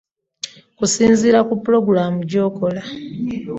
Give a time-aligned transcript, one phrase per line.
[0.77, 2.81] Kusinziira ku pulogulaamu gy'okola.